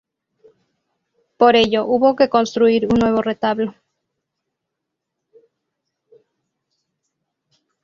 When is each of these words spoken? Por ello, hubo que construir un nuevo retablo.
Por 1.37 1.55
ello, 1.55 1.85
hubo 1.85 2.15
que 2.15 2.27
construir 2.27 2.87
un 2.91 2.97
nuevo 2.97 3.21
retablo. 3.21 3.75